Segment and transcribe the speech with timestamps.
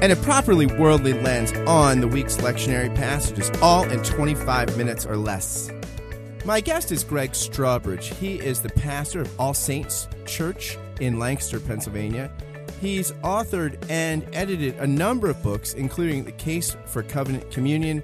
[0.00, 5.16] and a properly worldly lens on the week's lectionary passages, all in 25 minutes or
[5.16, 5.70] less.
[6.44, 8.12] My guest is Greg Strawbridge.
[8.14, 12.30] He is the pastor of All Saints Church in Lancaster, Pennsylvania.
[12.80, 18.02] He's authored and edited a number of books, including The Case for Covenant Communion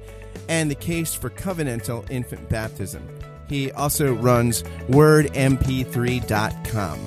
[0.49, 3.07] and The Case for Covenantal Infant Baptism.
[3.47, 6.99] He also runs WordMP3.com.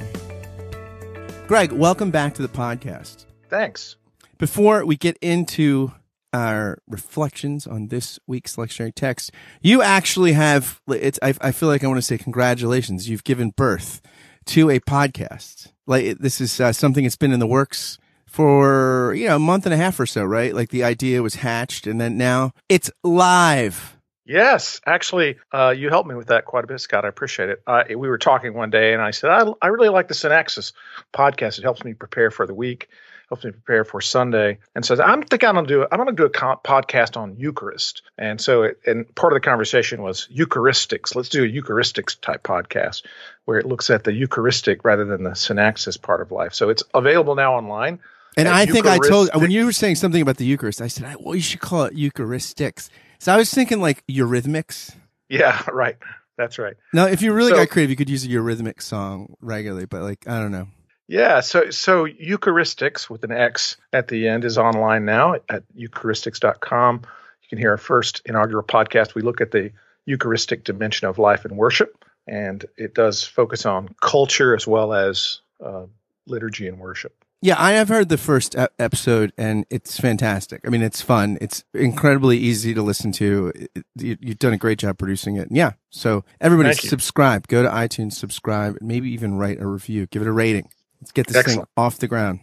[1.48, 3.26] Greg, welcome back to the podcast.
[3.50, 3.96] Thanks.
[4.38, 5.92] Before we get into
[6.34, 11.84] our reflections on this week's lectionary text, you actually have, it's, I, I feel like
[11.84, 13.08] I want to say congratulations.
[13.08, 14.02] You've given birth
[14.46, 15.72] to a podcast.
[15.86, 19.66] Like this is uh, something that's been in the works for, you know, a month
[19.66, 20.56] and a half or so, right?
[20.56, 23.98] Like the idea was hatched and then now it's live.
[24.26, 27.04] Yes, actually, uh, you helped me with that quite a bit, Scott.
[27.04, 27.62] I appreciate it.
[27.68, 30.72] Uh, we were talking one day, and I said, I, I really like the Synaxis
[31.14, 31.60] podcast.
[31.60, 32.88] It helps me prepare for the week
[33.30, 36.12] helps me prepare for Sunday, and says, "I'm thinking I'm going to do I'm to
[36.14, 41.16] do a podcast on Eucharist." And so, it, and part of the conversation was Eucharistics.
[41.16, 43.04] Let's do a Eucharistics type podcast
[43.46, 46.54] where it looks at the Eucharistic rather than the synaxis part of life.
[46.54, 48.00] So it's available now online.
[48.36, 51.16] And I think I told when you were saying something about the Eucharist, I said,
[51.20, 54.96] "Well, you should call it Eucharistics." So I was thinking like Eurythmics.
[55.30, 55.98] Yeah, right.
[56.38, 56.76] That's right.
[56.94, 60.02] Now, if you really so, got creative, you could use a Eurythmic song regularly, but
[60.02, 60.68] like I don't know.
[61.14, 66.96] Yeah, so so Eucharistics with an X at the end is online now at eucharistics.com.
[66.96, 69.14] You can hear our first inaugural podcast.
[69.14, 69.72] We look at the
[70.08, 75.42] Eucharistic dimension of life and worship, and it does focus on culture as well as
[75.64, 75.86] uh,
[76.26, 77.14] liturgy and worship.
[77.44, 80.62] Yeah, I have heard the first episode, and it's fantastic.
[80.66, 81.38] I mean, it's fun.
[81.40, 83.54] It's incredibly easy to listen to.
[83.98, 85.50] you, have done a great job producing it.
[85.52, 87.46] Yeah, so everybody Thank subscribe.
[87.52, 87.58] You.
[87.58, 90.08] Go to iTunes, subscribe, and maybe even write a review.
[90.08, 90.70] Give it a rating.
[91.04, 91.68] Let's get this Excellent.
[91.68, 92.40] thing off the ground.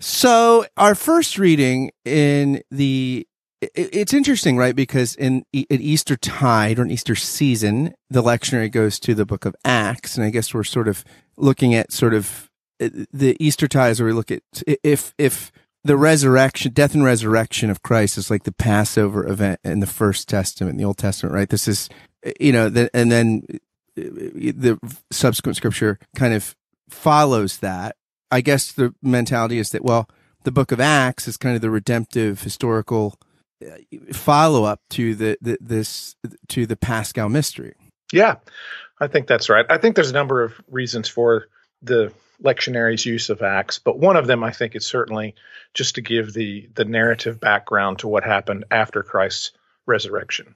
[0.00, 3.26] So our first reading in the
[3.60, 4.74] it's interesting, right?
[4.74, 9.44] Because in at Easter tide or an Easter season, the lectionary goes to the book
[9.44, 11.04] of Acts, and I guess we're sort of
[11.36, 12.50] looking at sort of
[12.82, 14.42] uh, the Easter tides where we look at
[14.82, 15.52] if if
[15.84, 20.28] the resurrection, death and resurrection of Christ is like the Passover event in the First
[20.28, 21.48] Testament, in the Old Testament, right?
[21.48, 21.88] This is,
[22.40, 23.42] you know, the, and then
[23.98, 24.78] uh, the
[25.10, 26.56] subsequent scripture kind of
[26.92, 27.96] follows that.
[28.30, 30.08] I guess the mentality is that, well,
[30.44, 33.18] the book of Acts is kind of the redemptive historical
[33.64, 33.76] uh,
[34.12, 36.16] follow up to the, the, this
[36.48, 37.74] to the Paschal mystery.
[38.12, 38.36] Yeah,
[39.00, 39.64] I think that's right.
[39.68, 41.46] I think there's a number of reasons for
[41.82, 45.34] the lectionary's use of Acts, but one of them I think is certainly
[45.74, 49.52] just to give the the narrative background to what happened after Christ's
[49.86, 50.54] resurrection.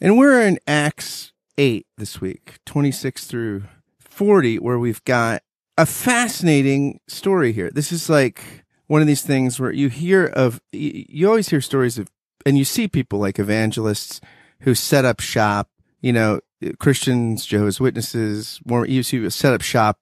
[0.00, 3.64] And we're in Acts 8 this week, 26 through
[4.00, 5.42] 40, where we've got
[5.76, 7.70] a fascinating story here.
[7.70, 11.98] This is like one of these things where you hear of, you always hear stories
[11.98, 12.08] of,
[12.46, 14.20] and you see people like evangelists
[14.60, 15.68] who set up shop,
[16.00, 16.40] you know,
[16.78, 19.98] Christians, Jehovah's Witnesses, more, you see set up shop,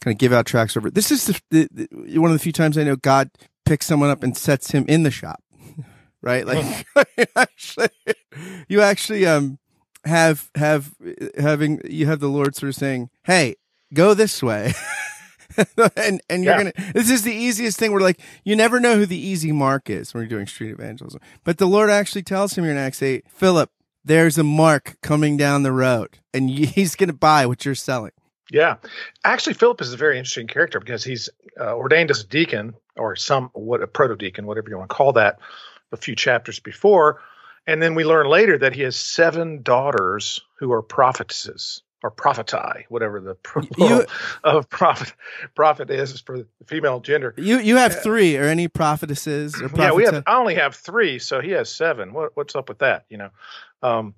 [0.00, 0.90] kind of give out tracts over.
[0.90, 3.30] This is the, the, the, one of the few times I know God
[3.64, 5.42] picks someone up and sets him in the shop,
[6.22, 6.46] right?
[6.46, 6.86] Like
[7.36, 7.88] actually,
[8.68, 9.58] you actually, um,
[10.04, 10.94] have, have,
[11.36, 13.56] having, you have the Lord sort of saying, Hey,
[13.92, 14.72] go this way.
[15.96, 16.70] and and you're yeah.
[16.72, 19.90] gonna this is the easiest thing where like you never know who the easy mark
[19.90, 21.20] is when you're doing street evangelism.
[21.44, 23.70] But the Lord actually tells him here in Acts 8, Philip,
[24.04, 28.12] there's a mark coming down the road and he's gonna buy what you're selling.
[28.50, 28.76] Yeah.
[29.24, 31.28] Actually Philip is a very interesting character because he's
[31.60, 34.94] uh, ordained as a deacon or some what a proto deacon, whatever you want to
[34.96, 35.38] call that,
[35.92, 37.20] a few chapters before.
[37.66, 42.84] And then we learn later that he has seven daughters who are prophetesses or propheti,
[42.88, 44.06] whatever the plural you,
[44.44, 45.12] of prophet
[45.56, 47.34] prophet is for the female gender.
[47.36, 49.60] You you have three, or any prophetesses?
[49.60, 50.22] Or yeah, we have.
[50.24, 52.12] I only have three, so he has seven.
[52.12, 53.06] What, what's up with that?
[53.10, 53.30] You know,
[53.82, 54.14] um,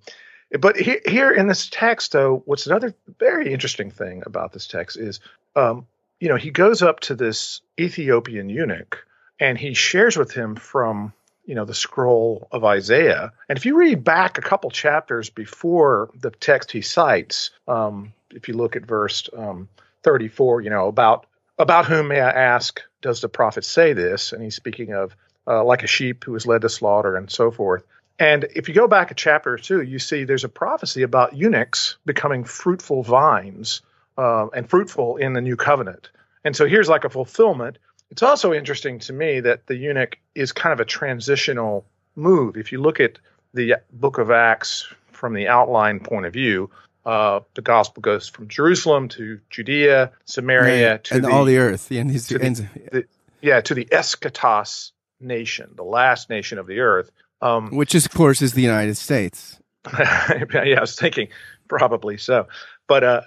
[0.60, 4.98] but he, here in this text, though, what's another very interesting thing about this text
[4.98, 5.20] is,
[5.56, 5.86] um,
[6.20, 9.06] you know, he goes up to this Ethiopian eunuch
[9.40, 11.14] and he shares with him from
[11.48, 13.32] you know the scroll of Isaiah.
[13.48, 18.48] And if you read back a couple chapters before the text he cites, um, if
[18.48, 19.68] you look at verse um,
[20.04, 21.26] 34, you know about
[21.58, 24.32] about whom may I ask does the prophet say this?
[24.32, 25.16] And he's speaking of
[25.46, 27.82] uh, like a sheep who is led to slaughter and so forth.
[28.18, 31.36] And if you go back a chapter or two, you see there's a prophecy about
[31.36, 33.80] eunuchs becoming fruitful vines
[34.18, 36.10] uh, and fruitful in the new covenant.
[36.44, 37.78] And so here's like a fulfillment.
[38.10, 41.84] It's also interesting to me that the eunuch is kind of a transitional
[42.16, 42.56] move.
[42.56, 43.18] If you look at
[43.54, 46.70] the book of Acts from the outline point of view,
[47.04, 51.04] uh, the gospel goes from Jerusalem to Judea, Samaria, right.
[51.04, 51.88] to and the, all the earth.
[51.88, 53.04] The, to the, the,
[53.40, 57.10] yeah, to the eschatos nation, the last nation of the earth.
[57.40, 59.58] Um, Which, is, of course, is the United States.
[59.98, 61.28] yeah, I was thinking
[61.68, 62.48] probably so.
[62.86, 63.20] But uh,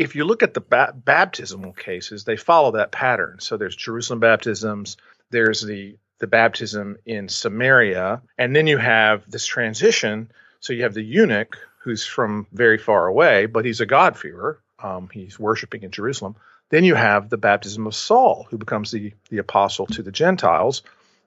[0.00, 3.38] if you look at the ba- baptismal cases, they follow that pattern.
[3.38, 4.96] So there's Jerusalem baptisms,
[5.30, 10.30] there's the the baptism in Samaria, and then you have this transition.
[10.60, 14.60] So you have the eunuch who's from very far away, but he's a God-fearer.
[14.82, 16.36] Um, he's worshiping in Jerusalem.
[16.68, 20.82] Then you have the baptism of Saul, who becomes the, the apostle to the Gentiles.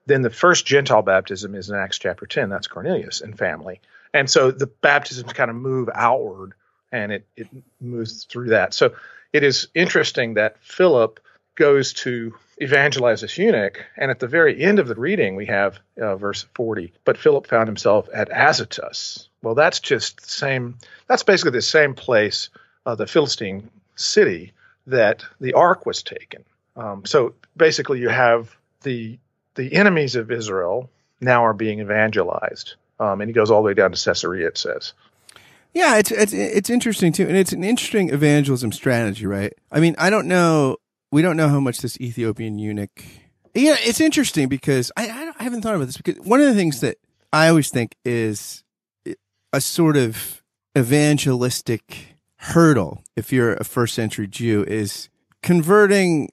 [0.06, 2.48] Then the first Gentile baptism is in Acts chapter 10.
[2.48, 3.80] That's Cornelius and family.
[4.12, 6.54] And so the baptisms kind of move outward
[6.94, 7.48] and it, it
[7.80, 8.72] moves through that.
[8.72, 8.94] So
[9.32, 11.18] it is interesting that Philip
[11.56, 13.84] goes to evangelize this eunuch.
[13.96, 16.92] And at the very end of the reading, we have uh, verse 40.
[17.04, 19.28] But Philip found himself at Azotus.
[19.42, 22.48] Well, that's just the same, that's basically the same place,
[22.86, 24.52] uh, the Philistine city,
[24.86, 26.44] that the ark was taken.
[26.76, 29.18] Um, so basically, you have the
[29.54, 32.74] the enemies of Israel now are being evangelized.
[32.98, 34.94] Um, and he goes all the way down to Caesarea, it says.
[35.74, 37.26] Yeah, it's, it's, it's interesting too.
[37.26, 39.52] And it's an interesting evangelism strategy, right?
[39.70, 40.78] I mean, I don't know
[41.14, 43.04] we don't know how much this Ethiopian eunuch.
[43.54, 46.80] Yeah, it's interesting because I, I haven't thought about this because one of the things
[46.80, 46.96] that
[47.32, 48.64] I always think is
[49.52, 50.42] a sort of
[50.76, 55.08] evangelistic hurdle if you're a first century Jew is
[55.40, 56.30] converting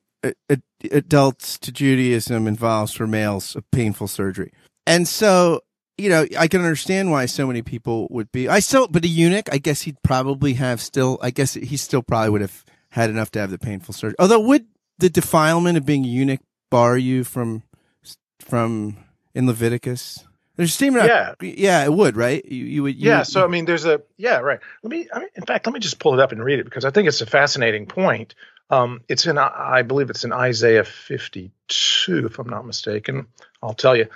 [0.91, 4.51] adults to Judaism involves for males a painful surgery.
[4.87, 5.61] And so,
[5.97, 9.07] you know, I can understand why so many people would be, I still, but a
[9.07, 13.09] eunuch, I guess he'd probably have still, I guess he still probably would have had
[13.09, 14.15] enough to have the painful surgery.
[14.19, 14.65] Although would
[14.97, 17.63] the defilement of being a eunuch bar you from
[18.39, 18.97] from
[19.33, 20.25] in Leviticus?
[20.55, 21.05] There's a statement.
[21.05, 22.43] Yeah, yeah, it would, right?
[22.45, 22.95] You, you would.
[22.95, 23.23] You, yeah.
[23.23, 24.59] So I mean, there's a yeah, right.
[24.83, 25.07] Let me.
[25.13, 26.91] I mean, in fact, let me just pull it up and read it because I
[26.91, 28.35] think it's a fascinating point.
[28.69, 33.27] Um, it's in, I believe it's in Isaiah 52, if I'm not mistaken.
[33.61, 34.07] I'll tell you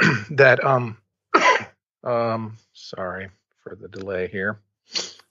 [0.30, 0.64] that.
[0.64, 0.98] Um,
[2.04, 3.28] um, sorry
[3.62, 4.60] for the delay here.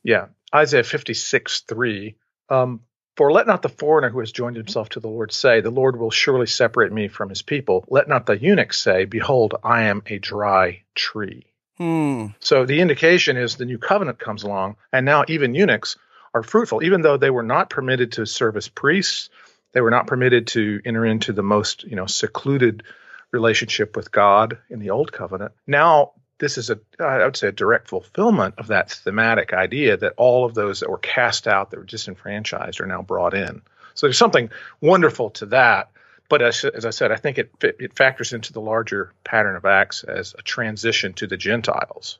[0.04, 2.16] Yeah, Isaiah 56, 3.
[2.50, 2.82] Um,
[3.16, 5.98] for let not the foreigner who has joined himself to the Lord say, The Lord
[5.98, 7.86] will surely separate me from his people.
[7.88, 11.46] Let not the eunuch say, Behold, I am a dry tree.
[11.78, 12.28] Hmm.
[12.40, 15.98] So the indication is the new covenant comes along, and now even eunuchs
[16.34, 19.30] are fruitful, even though they were not permitted to serve as priests.
[19.72, 22.84] They were not permitted to enter into the most, you know, secluded
[23.31, 25.54] relationship with God in the old covenant.
[25.68, 30.13] Now this is a I would say a direct fulfillment of that thematic idea that
[30.18, 33.62] all of those that were cast out that were disenfranchised are now brought in.
[33.94, 34.50] So there's something
[34.81, 35.92] wonderful to that.
[36.27, 39.66] But as, as I said, I think it it factors into the larger pattern of
[39.66, 42.18] acts as a transition to the Gentiles.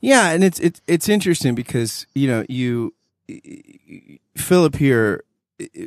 [0.00, 2.92] Yeah, and it's it's it's interesting because you know you
[4.36, 5.24] Philip here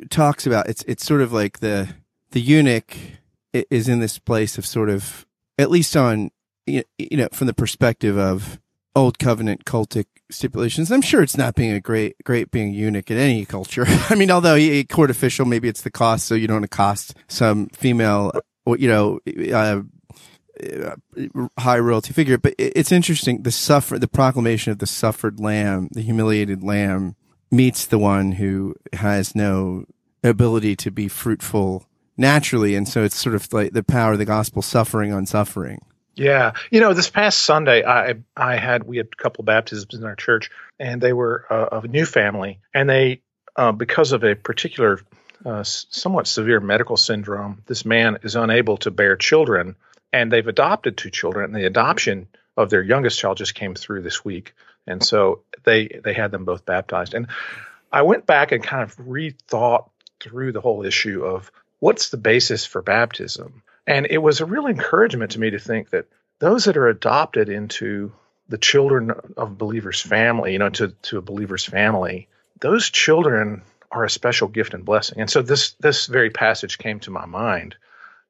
[0.10, 1.90] talks about it's it's sort of like the
[2.32, 2.96] the eunuch
[3.54, 5.26] is in this place of sort of
[5.58, 6.32] at least on
[6.66, 8.60] you know, from the perspective of
[8.96, 13.18] old covenant cultic stipulations, I'm sure it's not being a great, great being eunuch in
[13.18, 13.86] any culture.
[14.10, 17.68] I mean, although a court official, maybe it's the cost, so you don't accost some
[17.68, 18.32] female,
[18.66, 19.20] you know,
[19.54, 19.82] uh,
[21.58, 22.38] high royalty figure.
[22.38, 23.44] But it's interesting.
[23.44, 27.16] The suffer, the proclamation of the suffered lamb, the humiliated lamb
[27.52, 29.86] meets the one who has no
[30.24, 32.76] ability to be fruitful naturally.
[32.76, 35.80] And so it's sort of like the power of the gospel suffering on suffering.
[36.16, 40.04] Yeah, you know, this past Sunday, I I had we had a couple baptisms in
[40.04, 43.22] our church, and they were uh, of a new family, and they
[43.56, 45.00] uh, because of a particular
[45.44, 49.76] uh, somewhat severe medical syndrome, this man is unable to bear children,
[50.12, 54.04] and they've adopted two children, and the adoption of their youngest child just came through
[54.04, 54.54] this week,
[54.86, 57.26] and so they they had them both baptized, and
[57.92, 59.90] I went back and kind of rethought
[60.20, 61.52] through the whole issue of
[61.84, 65.90] what's the basis for baptism and it was a real encouragement to me to think
[65.90, 66.06] that
[66.40, 68.12] those that are adopted into
[68.50, 72.28] the children of believers' family, you know, to, to a believer's family,
[72.60, 73.62] those children
[73.92, 75.20] are a special gift and blessing.
[75.20, 77.76] And so this this very passage came to my mind.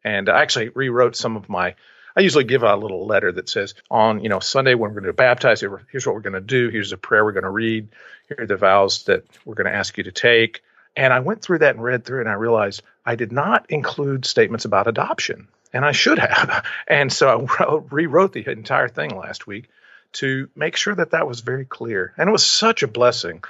[0.03, 1.75] And I actually rewrote some of my
[2.15, 5.05] I usually give a little letter that says on, you know, Sunday when we're going
[5.05, 6.69] to baptize, here's what we're going to do.
[6.69, 7.87] Here's a prayer we're going to read.
[8.27, 10.61] Here are the vows that we're going to ask you to take.
[10.95, 14.25] And I went through that and read through and I realized I did not include
[14.25, 15.47] statements about adoption.
[15.73, 16.65] and I should have.
[16.87, 19.69] And so I wrote, rewrote the entire thing last week
[20.13, 22.13] to make sure that that was very clear.
[22.17, 23.43] And it was such a blessing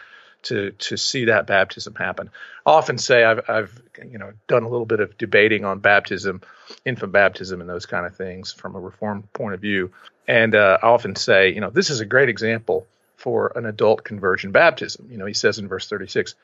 [0.43, 2.29] to to see that baptism happen.
[2.65, 6.41] I often say I've I've you know done a little bit of debating on baptism,
[6.85, 9.91] infant baptism, and those kind of things from a reformed point of view.
[10.27, 14.03] And uh, I often say, you know, this is a great example for an adult
[14.03, 15.07] conversion baptism.
[15.09, 16.35] You know, he says in verse 36,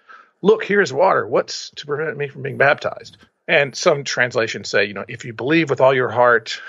[0.41, 1.27] "Look, here's water.
[1.27, 3.17] What's to prevent me from being baptized?"
[3.47, 6.61] And some translations say, you know, if you believe with all your heart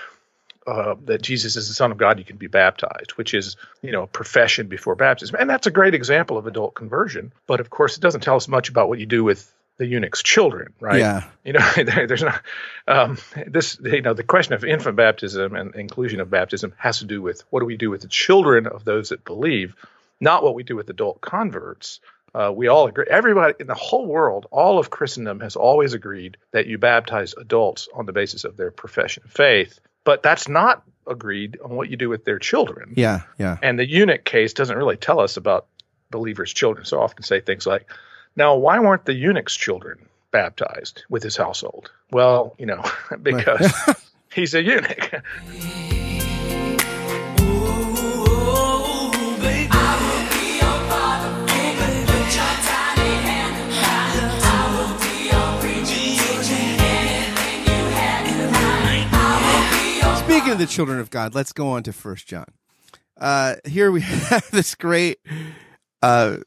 [0.67, 3.93] uh, that Jesus is the Son of God, you can be baptized, which is, you
[3.93, 5.37] know, a profession before baptism.
[5.39, 7.33] And that's a great example of adult conversion.
[7.47, 10.23] But of course, it doesn't tell us much about what you do with the eunuch's
[10.23, 11.00] children, right?
[11.00, 11.25] Yeah.
[11.45, 12.43] You know, there, there's not
[12.89, 13.79] um, this.
[13.83, 17.43] You know, the question of infant baptism and inclusion of baptism has to do with
[17.50, 19.75] what do we do with the children of those that believe,
[20.21, 22.00] not what we do with adult converts.
[22.35, 23.07] Uh, we all agree.
[23.11, 27.89] Everybody in the whole world, all of Christendom has always agreed that you baptize adults
[27.95, 31.97] on the basis of their profession of faith but that's not agreed on what you
[31.97, 32.95] do with their children.
[32.97, 33.59] Yeah, yeah.
[33.63, 35.67] And the eunuch case doesn't really tell us about
[36.11, 36.85] believers' children.
[36.85, 37.91] So I often say things like,
[38.37, 41.91] now, why weren't the eunuch's children baptized with his household?
[42.11, 42.85] Well, you know,
[43.23, 43.73] because
[44.33, 45.23] he's a eunuch.
[60.50, 62.47] Speaking of the children of God, let's go on to First John.
[63.16, 65.19] Uh, here we have this great
[66.02, 66.38] uh,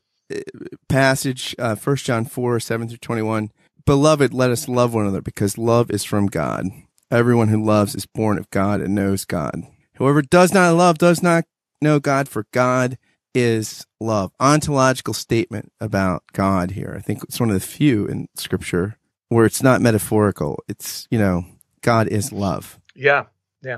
[0.90, 3.54] passage, uh, First John four seven through twenty one.
[3.86, 6.66] Beloved, let us love one another because love is from God.
[7.10, 9.64] Everyone who loves is born of God and knows God.
[9.96, 11.46] Whoever does not love does not
[11.82, 12.98] know God, for God
[13.34, 14.34] is love.
[14.38, 16.94] Ontological statement about God here.
[16.98, 18.98] I think it's one of the few in Scripture
[19.30, 20.62] where it's not metaphorical.
[20.68, 21.46] It's you know
[21.80, 22.82] God is love.
[22.98, 23.28] Yeah,
[23.64, 23.78] yeah.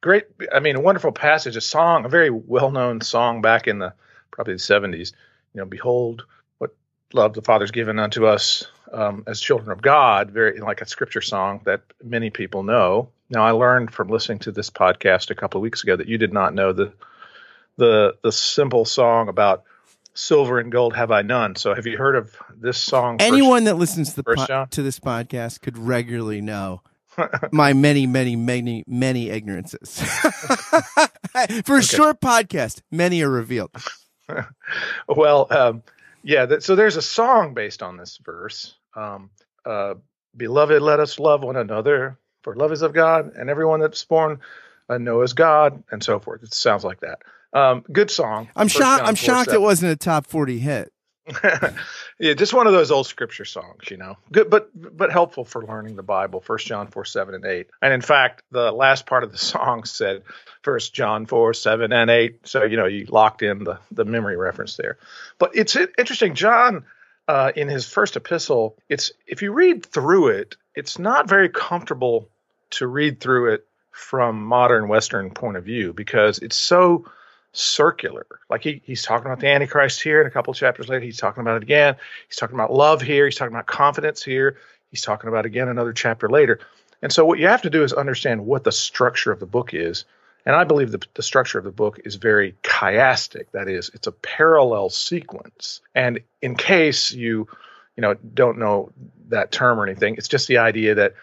[0.00, 0.26] Great.
[0.52, 3.94] I mean, a wonderful passage, a song, a very well known song back in the
[4.30, 5.12] probably the 70s.
[5.54, 6.24] You know, behold
[6.58, 6.74] what
[7.12, 11.20] love the Father's given unto us um, as children of God, very like a scripture
[11.20, 13.10] song that many people know.
[13.28, 16.16] Now, I learned from listening to this podcast a couple of weeks ago that you
[16.16, 16.92] did not know the
[17.76, 19.64] the the simple song about
[20.14, 21.56] silver and gold have I none.
[21.56, 23.16] So, have you heard of this song?
[23.20, 26.82] Anyone first, that listens to, po- to this podcast could regularly know
[27.52, 30.00] my many, many, many, many ignorances.
[31.64, 31.80] For a okay.
[31.80, 33.70] short podcast, many are revealed.
[35.08, 35.82] well, um,
[36.22, 36.46] yeah.
[36.46, 38.74] That, so there's a song based on this verse.
[38.94, 39.30] Um,
[39.64, 39.94] uh,
[40.36, 44.40] Beloved, let us love one another, for love is of God, and everyone that's born
[44.88, 46.42] uh, knows God, and so forth.
[46.42, 47.18] It sounds like that.
[47.52, 48.48] Um, good song.
[48.54, 49.04] I'm shocked.
[49.04, 50.92] I'm shocked it wasn't a top 40 hit.
[52.18, 54.16] yeah, just one of those old scripture songs, you know.
[54.32, 56.40] Good, but but helpful for learning the Bible.
[56.40, 59.84] First John four seven and eight, and in fact, the last part of the song
[59.84, 60.22] said
[60.62, 62.46] First John four seven and eight.
[62.46, 64.98] So you know you locked in the the memory reference there.
[65.38, 66.84] But it's interesting, John.
[67.26, 72.30] Uh, in his first epistle, it's if you read through it, it's not very comfortable
[72.70, 77.04] to read through it from modern Western point of view because it's so
[77.58, 78.26] circular.
[78.48, 81.40] Like he, he's talking about the Antichrist here, and a couple chapters later, he's talking
[81.40, 81.96] about it again.
[82.28, 83.24] He's talking about love here.
[83.24, 84.56] He's talking about confidence here.
[84.90, 86.60] He's talking about again another chapter later.
[87.02, 89.74] And so, what you have to do is understand what the structure of the book
[89.74, 90.04] is.
[90.46, 93.50] And I believe the, the structure of the book is very chiastic.
[93.52, 95.82] That is, it's a parallel sequence.
[95.94, 97.48] And in case you,
[97.96, 98.92] you know, don't know
[99.28, 101.14] that term or anything, it's just the idea that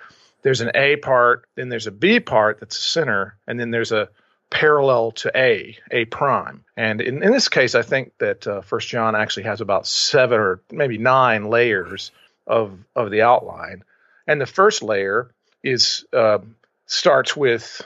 [0.43, 3.91] there's an A part, then there's a B part that's a center, and then there's
[3.91, 4.09] a
[4.49, 6.63] parallel to A, A prime.
[6.77, 10.39] And in, in this case, I think that uh, First John actually has about seven
[10.39, 12.11] or maybe nine layers
[12.47, 13.83] of of the outline.
[14.27, 15.31] And the first layer
[15.63, 16.39] is uh,
[16.85, 17.81] starts with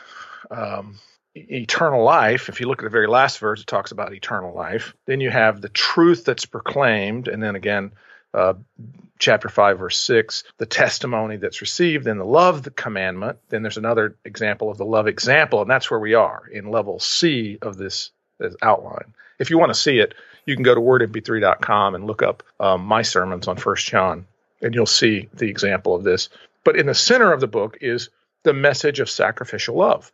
[0.51, 1.00] um,
[1.36, 2.50] eternal life.
[2.50, 4.94] If you look at the very last verse, it talks about eternal life.
[5.06, 7.92] Then you have the truth that's proclaimed, and then again
[8.34, 8.54] uh,
[9.18, 13.38] chapter 5, verse 6, the testimony that's received, then the love the commandment.
[13.50, 17.00] Then there's another example of the love example, and that's where we are in level
[17.00, 19.14] C of this, this outline.
[19.38, 22.84] If you want to see it, you can go to wordmp3.com and look up um,
[22.86, 24.26] my sermons on First John,
[24.62, 26.30] and you'll see the example of this.
[26.64, 28.10] But in the center of the book is
[28.44, 30.12] the message of sacrificial love.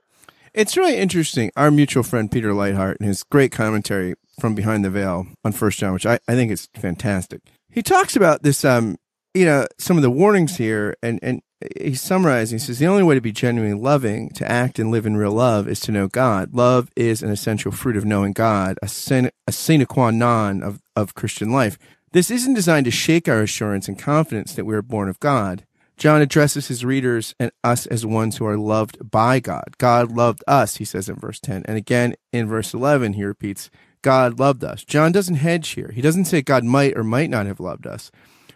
[0.53, 1.51] It's really interesting.
[1.55, 5.79] Our mutual friend Peter Leithart and his great commentary from Behind the Veil on First
[5.79, 7.41] John, which I, I think is fantastic
[7.75, 8.97] he talks about this, um,
[9.35, 11.41] you know, some of the warnings here, and and
[11.79, 12.57] he's summarizing.
[12.57, 15.33] He says the only way to be genuinely loving, to act and live in real
[15.33, 16.53] love, is to know God.
[16.53, 20.81] Love is an essential fruit of knowing God, a sine, a sine qua non of
[20.95, 21.77] of Christian life.
[22.11, 25.65] This isn't designed to shake our assurance and confidence that we are born of God,
[25.97, 29.75] John addresses his readers and us as ones who are loved by God.
[29.77, 31.63] God loved us, he says in verse 10.
[31.65, 33.69] And again in verse 11, he repeats,
[34.05, 34.83] God loved us.
[34.83, 35.89] John doesn't hedge here.
[35.91, 38.11] He doesn't say God might or might not have loved us,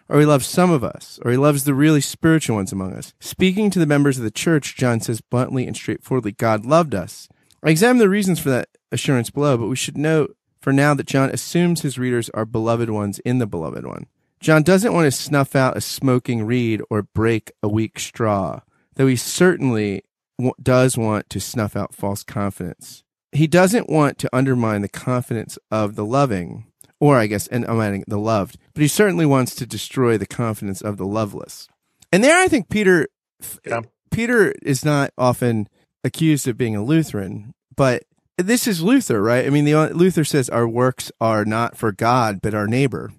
[0.08, 3.14] or he loves some of us, or he loves the really spiritual ones among us.
[3.18, 7.28] Speaking to the members of the church, John says bluntly and straightforwardly, God loved us.
[7.64, 11.08] I examine the reasons for that assurance below, but we should note for now that
[11.08, 14.06] John assumes his readers are beloved ones in the beloved one.
[14.38, 18.60] John doesn't want to snuff out a smoking reed or break a weak straw,
[18.94, 20.04] though he certainly
[20.38, 23.02] w- does want to snuff out false confidence.
[23.32, 26.66] He doesn't want to undermine the confidence of the loving,
[26.98, 30.26] or I guess, and I'm adding the loved, but he certainly wants to destroy the
[30.26, 31.68] confidence of the loveless.
[32.12, 33.08] And there, I think Peter,
[33.64, 33.82] yeah.
[34.10, 35.68] Peter is not often
[36.02, 38.02] accused of being a Lutheran, but
[38.36, 39.46] this is Luther, right?
[39.46, 43.12] I mean, the Luther says our works are not for God, but our neighbor.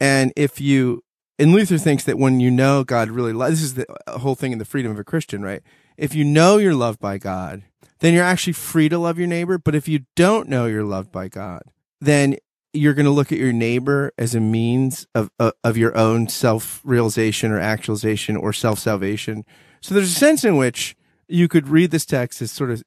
[0.00, 1.02] And if you,
[1.38, 4.52] and Luther thinks that when you know God really this is the uh, whole thing
[4.52, 5.62] in the freedom of a Christian, right?
[5.98, 7.64] If you know you're loved by God,
[7.98, 9.58] then you're actually free to love your neighbor.
[9.58, 11.62] But if you don't know you're loved by God,
[12.00, 12.36] then
[12.72, 16.28] you're going to look at your neighbor as a means of, of, of your own
[16.28, 19.44] self realization or actualization or self salvation.
[19.80, 20.94] So there's a sense in which
[21.28, 22.82] you could read this text as sort of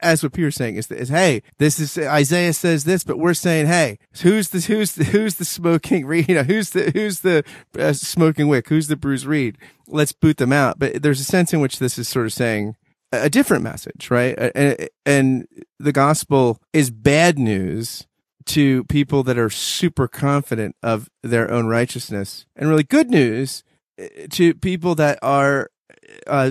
[0.00, 3.66] as what Peter's saying is, is hey, this is Isaiah says this, but we're saying
[3.66, 6.28] hey, who's the who's the who's the smoking reed?
[6.34, 7.44] You know, who's the who's the
[7.78, 8.68] uh, smoking wick?
[8.68, 9.56] Who's the bruised reed?
[9.86, 10.78] Let's boot them out.
[10.78, 12.76] But there's a sense in which this is sort of saying
[13.12, 14.34] a different message, right?
[14.54, 15.46] And, and
[15.78, 18.06] the gospel is bad news
[18.46, 23.62] to people that are super confident of their own righteousness, and really good news
[24.00, 25.70] uh, to people that are
[26.26, 26.50] uh,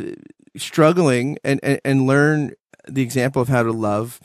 [0.57, 2.53] struggling and, and, and learn
[2.87, 4.19] the example of how to love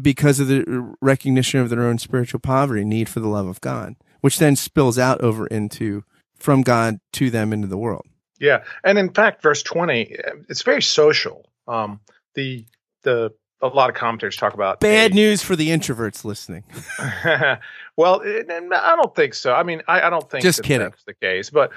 [0.00, 3.96] because of the recognition of their own spiritual poverty, need for the love of God,
[4.20, 6.04] which then spills out over into
[6.38, 8.06] from God to them into the world.
[8.40, 10.16] Yeah, and in fact, verse twenty,
[10.48, 11.46] it's very social.
[11.68, 12.00] Um,
[12.34, 12.66] the
[13.02, 16.64] the a lot of commentators talk about bad a, news for the introverts listening.
[17.96, 19.54] well, I don't think so.
[19.54, 20.88] I mean, I, I don't think just kidding.
[20.88, 21.72] That's the case, but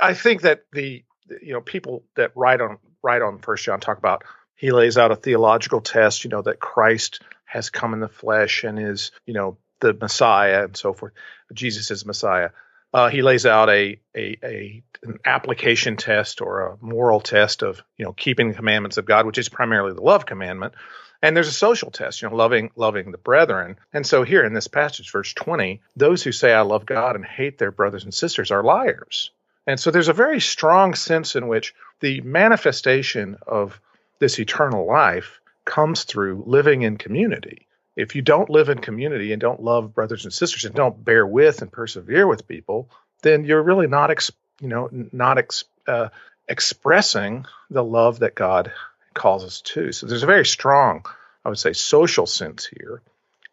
[0.00, 1.02] I think that the
[1.40, 5.10] you know people that write on right on First John talk about he lays out
[5.10, 9.34] a theological test, you know, that Christ has come in the flesh and is, you
[9.34, 11.12] know, the Messiah and so forth.
[11.52, 12.50] Jesus is Messiah.
[12.94, 17.82] Uh, he lays out a, a, a an application test or a moral test of
[17.96, 20.74] you know keeping the commandments of God, which is primarily the love commandment.
[21.22, 23.78] And there's a social test, you know, loving loving the brethren.
[23.92, 27.24] And so here in this passage, verse 20, those who say I love God and
[27.24, 29.30] hate their brothers and sisters are liars.
[29.66, 33.80] And so there's a very strong sense in which the manifestation of
[34.18, 37.66] this eternal life comes through living in community.
[37.94, 41.26] If you don't live in community and don't love brothers and sisters and don't bear
[41.26, 42.88] with and persevere with people,
[43.22, 46.08] then you're really not, ex- you know, not ex- uh,
[46.48, 48.72] expressing the love that God
[49.14, 49.92] calls us to.
[49.92, 51.04] So there's a very strong,
[51.44, 53.02] I would say, social sense here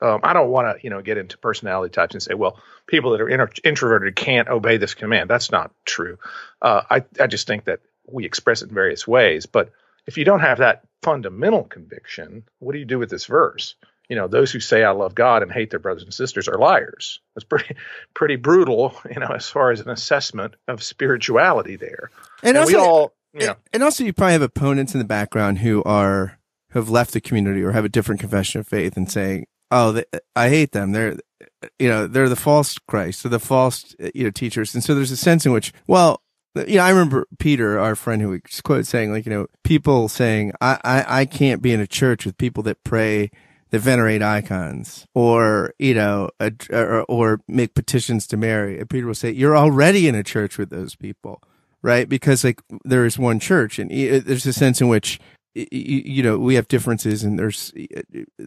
[0.01, 3.11] um, I don't want to, you know, get into personality types and say, well, people
[3.11, 5.29] that are inter- introverted can't obey this command.
[5.29, 6.17] That's not true.
[6.61, 9.45] Uh, I, I just think that we express it in various ways.
[9.45, 9.71] But
[10.07, 13.75] if you don't have that fundamental conviction, what do you do with this verse?
[14.07, 16.57] You know, those who say I love God and hate their brothers and sisters are
[16.57, 17.19] liars.
[17.35, 17.75] It's pretty,
[18.13, 22.09] pretty brutal, you know, as far as an assessment of spirituality there.
[22.41, 25.05] And, and also, we all, you know, and also you probably have opponents in the
[25.05, 26.39] background who are
[26.71, 29.93] who have left the community or have a different confession of faith and saying, oh,
[29.93, 30.05] they,
[30.35, 30.91] I hate them.
[30.91, 31.17] They're,
[31.77, 34.73] you know, they're the false Christ, they're the false, you know, teachers.
[34.73, 36.21] And so there's a sense in which, well,
[36.55, 40.53] you know, I remember Peter, our friend who quoted saying, like, you know, people saying,
[40.61, 43.29] I, I, I can't be in a church with people that pray,
[43.69, 46.29] that venerate icons or, you know,
[46.71, 48.79] or, or make petitions to Mary.
[48.79, 51.41] And Peter will say, you're already in a church with those people,
[51.81, 52.09] right?
[52.09, 55.19] Because like there is one church and there's a sense in which
[55.53, 57.73] you know, we have differences and there's,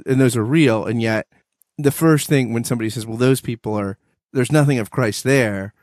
[0.06, 0.86] and those are real.
[0.86, 1.26] And yet
[1.78, 3.98] the first thing when somebody says, well, those people are,
[4.32, 5.74] there's nothing of Christ there,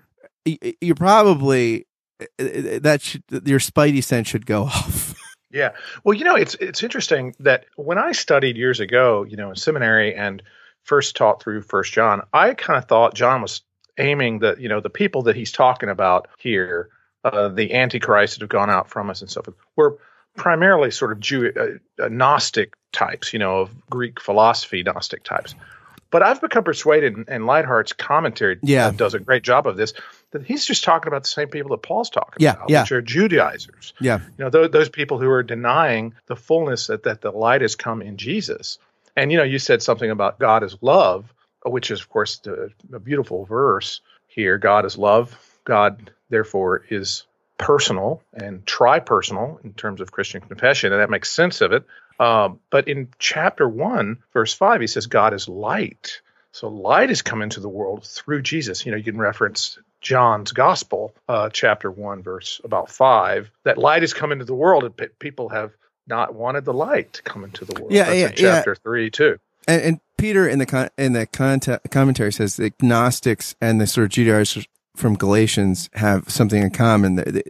[0.45, 1.87] you're probably,
[2.19, 5.15] eh, eh, eh, that should, your spidey sense should go off.
[5.51, 5.71] Yeah.
[6.03, 9.55] Well, you know, it's, it's interesting that when I studied years ago, you know, in
[9.55, 10.43] seminary and
[10.83, 13.61] first taught through first John, I kind of thought John was
[13.97, 16.89] aiming that, you know, the people that he's talking about here,
[17.23, 19.97] uh, the antichrist that have gone out from us and so forth, were
[20.39, 25.53] primarily sort of Jew, uh, uh, Gnostic types, you know, of Greek philosophy Gnostic types.
[26.11, 28.89] But I've become persuaded, and Leithart's commentary yeah.
[28.89, 29.93] does a great job of this,
[30.31, 32.81] that he's just talking about the same people that Paul's talking yeah, about, yeah.
[32.81, 33.93] which are Judaizers.
[34.01, 34.21] Yeah.
[34.37, 37.75] You know, those, those people who are denying the fullness that, that the light has
[37.75, 38.79] come in Jesus.
[39.15, 41.31] And, you know, you said something about God is love,
[41.63, 44.57] which is, of course, the, a beautiful verse here.
[44.57, 45.37] God is love.
[45.63, 47.25] God, therefore, is
[47.59, 51.85] personal and tri-personal in terms of Christian confession, and that makes sense of it.
[52.19, 57.21] Um, but in chapter one, verse five, he says, "God is light." So light has
[57.21, 58.83] come into the world through Jesus.
[58.83, 63.51] You know, you can reference John's Gospel, uh, chapter one, verse about five.
[63.63, 65.71] That light has come into the world, and people have
[66.07, 67.93] not wanted the light to come into the world.
[67.93, 68.83] Yeah, That's yeah, chapter yeah.
[68.83, 69.37] three too.
[69.67, 71.25] And, and, Peter in the con- in the
[71.91, 77.15] commentary says the Gnostics and the sort of Judaizers from Galatians have something in common.
[77.15, 77.43] They,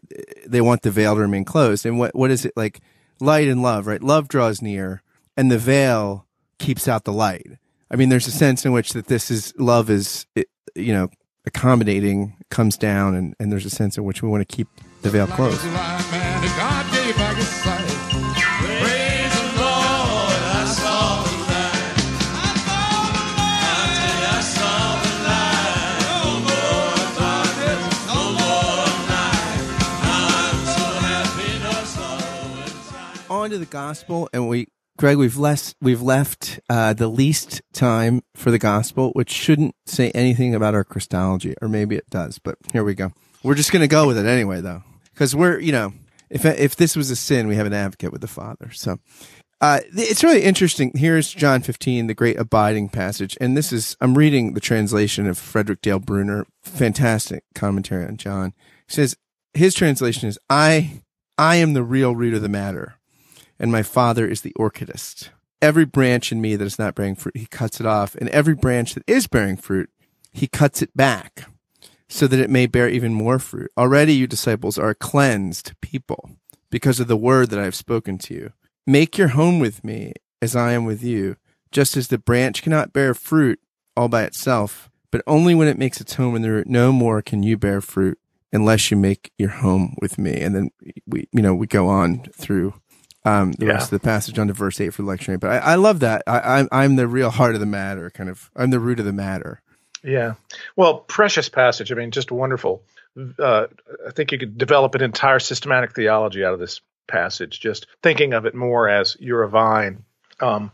[0.47, 1.85] they want the veil to remain closed.
[1.85, 2.79] And what what is it like?
[3.19, 4.01] Light and love, right?
[4.01, 5.01] Love draws near,
[5.35, 6.25] and the veil
[6.57, 7.47] keeps out the light.
[7.91, 10.25] I mean, there's a sense in which that this is love is,
[10.75, 11.09] you know,
[11.45, 14.67] accommodating, comes down, and, and there's a sense in which we want to keep
[15.01, 15.61] the veil closed.
[33.69, 34.67] Gospel, and we
[34.99, 40.11] Greg, we've less we've left uh, the least time for the gospel, which shouldn't say
[40.11, 42.37] anything about our Christology, or maybe it does.
[42.37, 43.13] But here we go.
[43.41, 45.93] We're just going to go with it anyway, though, because we're you know
[46.29, 48.71] if if this was a sin, we have an advocate with the Father.
[48.71, 48.99] So
[49.61, 50.91] uh, it's really interesting.
[50.93, 55.37] Here's John 15, the great abiding passage, and this is I'm reading the translation of
[55.37, 58.53] Frederick Dale Bruner, fantastic commentary on John.
[58.87, 59.15] He says
[59.53, 61.03] his translation is I
[61.37, 62.98] I am the real root of the matter
[63.59, 65.29] and my father is the orchardist.
[65.61, 68.55] Every branch in me that is not bearing fruit, he cuts it off, and every
[68.55, 69.89] branch that is bearing fruit,
[70.31, 71.49] he cuts it back
[72.07, 73.69] so that it may bear even more fruit.
[73.77, 76.31] Already you disciples are a cleansed people
[76.71, 78.53] because of the word that I have spoken to you.
[78.87, 81.35] Make your home with me as I am with you,
[81.71, 83.59] just as the branch cannot bear fruit
[83.95, 86.67] all by itself, but only when it makes its home in the root.
[86.67, 88.17] No more can you bear fruit
[88.51, 90.39] unless you make your home with me.
[90.39, 90.71] And then
[91.05, 92.73] we, you know, we go on through
[93.29, 93.73] um, the yeah.
[93.73, 95.39] rest of the passage onto verse eight for the lectionary.
[95.39, 96.23] But I, I love that.
[96.27, 98.49] I, I'm I'm the real heart of the matter, kind of.
[98.55, 99.61] I'm the root of the matter.
[100.03, 100.35] Yeah.
[100.75, 101.91] Well, precious passage.
[101.91, 102.83] I mean, just wonderful.
[103.37, 103.67] Uh,
[104.07, 107.59] I think you could develop an entire systematic theology out of this passage.
[107.59, 110.03] Just thinking of it more as you're a vine.
[110.39, 110.71] Um,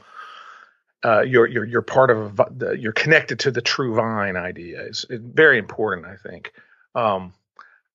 [1.04, 5.06] uh, you're you're you're part of the, you're connected to the true vine idea is
[5.10, 6.08] very important.
[6.08, 6.54] I think.
[6.94, 7.34] Um,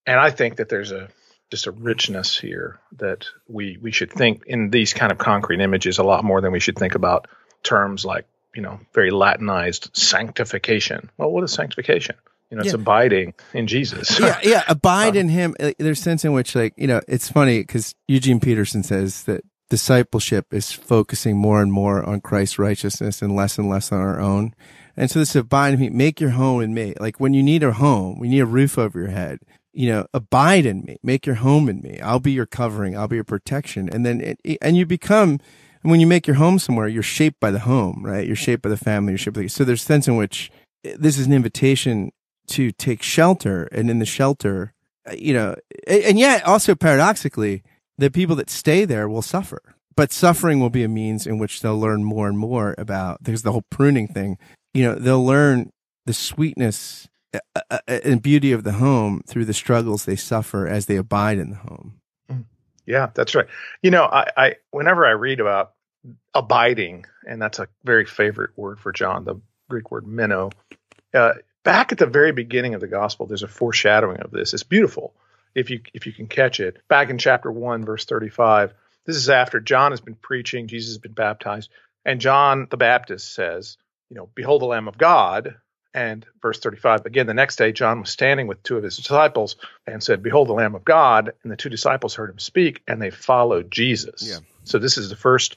[0.06, 1.08] and I think that there's a
[1.50, 5.98] just a richness here that we we should think in these kind of concrete images
[5.98, 7.26] a lot more than we should think about
[7.62, 11.10] terms like you know very Latinized sanctification.
[11.16, 12.16] Well, what is sanctification?
[12.50, 12.80] You know, it's yeah.
[12.80, 14.18] abiding in Jesus.
[14.18, 15.54] yeah, yeah, abide um, in Him.
[15.78, 20.52] There's sense in which, like, you know, it's funny because Eugene Peterson says that discipleship
[20.52, 24.52] is focusing more and more on Christ's righteousness and less and less on our own.
[24.96, 26.94] And so this abide in me, make your home in me.
[26.98, 29.38] Like when you need a home, we need a roof over your head
[29.72, 32.00] you know, abide in me, make your home in me.
[32.00, 32.96] I'll be your covering.
[32.96, 33.88] I'll be your protection.
[33.88, 35.38] And then, it, and you become,
[35.82, 38.26] when you make your home somewhere, you're shaped by the home, right?
[38.26, 39.12] You're shaped by the family.
[39.12, 40.50] You're shaped by the, so there's a sense in which
[40.84, 42.12] eh, this is an invitation
[42.48, 43.68] to take shelter.
[43.72, 44.74] And in the shelter,
[45.08, 45.56] uh, you know,
[45.86, 47.62] and yet also paradoxically,
[47.96, 49.62] the people that stay there will suffer.
[49.96, 53.42] But suffering will be a means in which they'll learn more and more about, there's
[53.42, 54.38] the whole pruning thing.
[54.72, 55.70] You know, they'll learn
[56.06, 57.08] the sweetness
[57.86, 61.56] and beauty of the home through the struggles they suffer as they abide in the
[61.56, 62.00] home.
[62.30, 62.44] Mm.
[62.86, 63.46] Yeah, that's right.
[63.82, 65.74] You know, I, I whenever I read about
[66.34, 70.50] abiding, and that's a very favorite word for John, the Greek word meno.
[71.14, 74.54] Uh, back at the very beginning of the gospel, there's a foreshadowing of this.
[74.54, 75.14] It's beautiful
[75.54, 76.78] if you if you can catch it.
[76.88, 78.72] Back in chapter one, verse thirty-five.
[79.06, 81.70] This is after John has been preaching, Jesus has been baptized,
[82.04, 83.76] and John the Baptist says,
[84.08, 85.56] "You know, behold the Lamb of God
[85.94, 89.56] and verse 35 again, the next day, John was standing with two of his disciples
[89.86, 91.32] and said, Behold, the Lamb of God.
[91.42, 94.28] And the two disciples heard him speak and they followed Jesus.
[94.28, 94.38] Yeah.
[94.64, 95.56] So, this is the first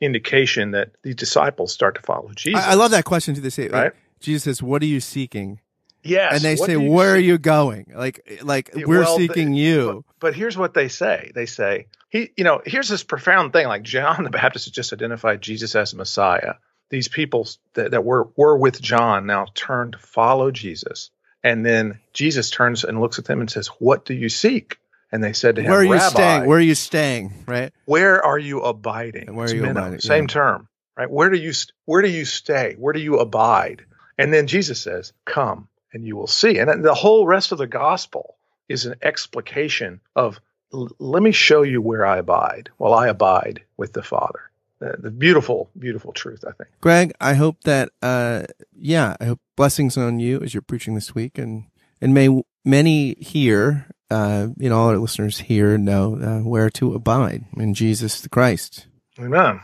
[0.00, 2.64] indication that these disciples start to follow Jesus.
[2.64, 3.68] I, I love that question to this day.
[3.68, 3.92] Right?
[4.20, 5.60] Jesus says, What are you seeking?
[6.04, 6.34] Yes.
[6.34, 7.18] And they say, Where see?
[7.18, 7.92] are you going?
[7.94, 10.04] Like, like we're well, seeking you.
[10.06, 11.30] But, but here's what they say.
[11.34, 13.66] They say, he, you know, here's this profound thing.
[13.66, 16.54] Like John the Baptist has just identified Jesus as Messiah
[16.92, 21.10] these people that, that were were with John now turn to follow Jesus.
[21.42, 24.76] And then Jesus turns and looks at them and says, "What do you seek?"
[25.10, 26.44] And they said to him, "Where are you staying?
[26.44, 27.32] Where are you staying?
[27.46, 27.72] Right?
[27.86, 29.28] Where are you abiding?
[29.28, 30.00] And where are you abiding?
[30.00, 30.28] Same yeah.
[30.28, 31.10] term, right?
[31.10, 31.52] Where do you
[31.86, 32.76] where do you stay?
[32.78, 33.86] Where do you abide?"
[34.18, 37.66] And then Jesus says, "Come, and you will see." And the whole rest of the
[37.66, 38.36] gospel
[38.68, 40.38] is an explication of,
[40.70, 42.68] "Let me show you where I abide.
[42.76, 44.51] While I abide with the Father."
[44.98, 46.70] The, beautiful, beautiful truth, I think.
[46.80, 48.44] Greg, I hope that, uh,
[48.76, 51.64] yeah, I hope blessings on you as you're preaching this week and,
[52.00, 56.94] and may many here, uh, you know, all our listeners here know uh, where to
[56.94, 58.86] abide in Jesus the Christ.
[59.18, 59.60] Amen.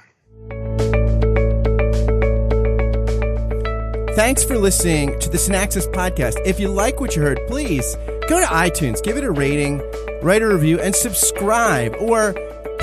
[4.14, 6.44] Thanks for listening to the Synaxis podcast.
[6.44, 7.96] If you like what you heard, please
[8.28, 9.80] go to iTunes, give it a rating,
[10.22, 12.34] write a review, and subscribe, or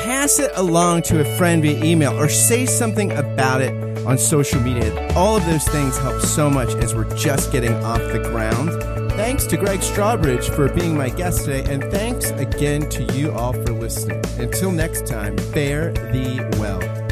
[0.05, 3.73] pass it along to a friend via email, or say something about it
[4.05, 5.11] on social media.
[5.15, 8.69] All of those things help so much as we're just getting off the ground.
[9.13, 13.53] Thanks to Greg Strawbridge for being my guest today, and thanks again to you all
[13.53, 14.21] for listening.
[14.37, 17.04] Until next time, fare thee well.